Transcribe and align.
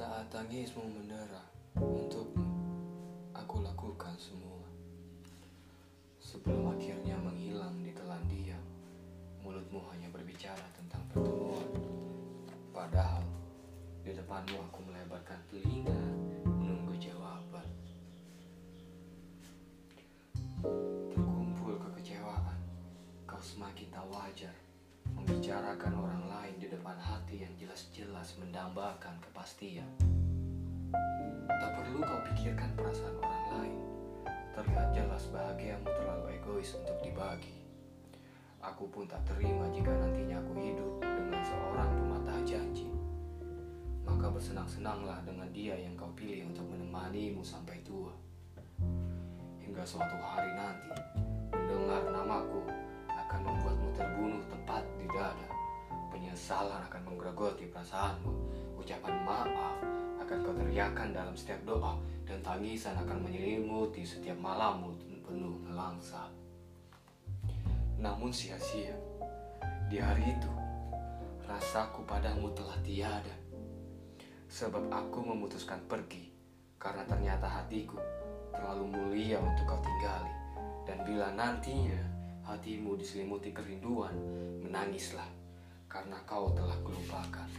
Tangismu 0.00 0.80
mendera 0.80 1.44
untukmu 1.76 2.48
aku 3.36 3.60
lakukan 3.60 4.16
semua. 4.16 4.64
Sebelum 6.16 6.72
akhirnya 6.72 7.20
menghilang 7.20 7.84
di 7.84 7.92
telan 7.92 8.24
diam 8.24 8.64
Mulutmu 9.44 9.84
hanya 9.92 10.08
berbicara 10.08 10.64
tentang 10.72 11.04
pertemuan. 11.12 11.68
Padahal 12.72 13.20
di 14.00 14.16
depanmu 14.16 14.72
aku 14.72 14.80
melebarkan 14.88 15.36
telinga 15.52 16.00
menunggu 16.48 16.96
jawaban. 16.96 17.68
Terkumpul 21.12 21.76
kekecewaan. 21.76 22.56
Kau 23.28 23.42
semakin 23.44 23.92
tak 23.92 24.08
wajar 24.08 24.56
Membicarakan 25.12 25.92
orang 25.92 26.24
lain 26.24 26.56
di 26.56 26.72
depan 26.72 26.79
jelas-jelas 28.20 28.44
mendambakan 28.44 29.16
kepastian 29.24 29.88
Tak 31.48 31.70
perlu 31.72 32.04
kau 32.04 32.20
pikirkan 32.28 32.68
perasaan 32.76 33.16
orang 33.16 33.46
lain. 33.56 33.80
Terlihat 34.52 34.88
jelas 34.92 35.24
bahagiamu 35.32 35.88
terlalu 35.88 36.36
egois 36.36 36.76
untuk 36.76 37.00
dibagi. 37.00 37.64
Aku 38.60 38.92
pun 38.92 39.08
tak 39.08 39.24
terima 39.24 39.72
jika 39.72 39.88
nantinya 39.88 40.36
aku 40.36 40.52
hidup 40.60 40.92
dengan 41.00 41.40
seorang 41.48 41.90
pematah 41.96 42.40
janji. 42.44 42.92
Maka 44.04 44.28
bersenang-senanglah 44.28 45.24
dengan 45.24 45.48
dia 45.56 45.80
yang 45.80 45.96
kau 45.96 46.12
pilih 46.12 46.44
untuk 46.44 46.68
menemanimu 46.68 47.40
sampai 47.40 47.80
tua. 47.80 48.12
Hingga 49.64 49.80
suatu 49.80 50.20
hari 50.20 50.52
nanti, 50.60 50.92
Penyesalan 56.50 56.82
akan 56.82 57.02
menggerogoti 57.06 57.70
perasaanmu. 57.70 58.32
Ucapan 58.74 59.22
maaf 59.22 59.78
akan 60.18 60.36
kau 60.42 60.50
teriakan 60.50 61.14
dalam 61.14 61.30
setiap 61.38 61.62
doa 61.62 61.94
dan 62.26 62.42
tangisan 62.42 62.98
akan 62.98 63.22
menyelimuti 63.22 64.02
setiap 64.02 64.34
malammu 64.34 64.98
penuh 65.22 65.62
nelangsa. 65.62 66.26
Namun 68.02 68.34
sia-sia, 68.34 68.98
di 69.86 70.02
hari 70.02 70.26
itu, 70.34 70.50
rasaku 71.46 72.02
padamu 72.02 72.50
telah 72.50 72.82
tiada. 72.82 73.36
Sebab 74.50 74.90
aku 74.90 75.22
memutuskan 75.22 75.78
pergi 75.86 76.34
karena 76.82 77.06
ternyata 77.06 77.46
hatiku 77.46 77.94
terlalu 78.50 78.90
mulia 78.90 79.38
untuk 79.38 79.70
kau 79.70 79.78
tinggali. 79.78 80.34
Dan 80.82 80.98
bila 81.06 81.30
nantinya 81.30 82.02
hatimu 82.42 82.98
diselimuti 82.98 83.54
kerinduan, 83.54 84.18
menangislah 84.66 85.38
karena 85.90 86.16
kau 86.22 86.54
telah 86.54 86.78
kelupakan. 86.86 87.50